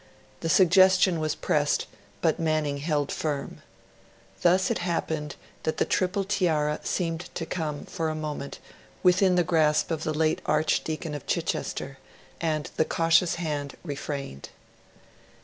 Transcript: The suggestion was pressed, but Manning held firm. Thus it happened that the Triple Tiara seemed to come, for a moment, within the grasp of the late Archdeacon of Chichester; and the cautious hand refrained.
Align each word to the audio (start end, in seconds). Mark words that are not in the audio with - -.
The 0.39 0.49
suggestion 0.49 1.19
was 1.19 1.35
pressed, 1.35 1.85
but 2.23 2.39
Manning 2.39 2.77
held 2.79 3.11
firm. 3.11 3.61
Thus 4.41 4.71
it 4.71 4.79
happened 4.79 5.35
that 5.61 5.77
the 5.77 5.85
Triple 5.85 6.23
Tiara 6.23 6.79
seemed 6.83 7.29
to 7.35 7.45
come, 7.45 7.85
for 7.85 8.09
a 8.09 8.15
moment, 8.15 8.57
within 9.03 9.35
the 9.35 9.43
grasp 9.43 9.91
of 9.91 10.03
the 10.03 10.11
late 10.15 10.41
Archdeacon 10.47 11.13
of 11.13 11.27
Chichester; 11.27 11.99
and 12.41 12.71
the 12.77 12.83
cautious 12.85 13.35
hand 13.35 13.75
refrained. 13.83 14.49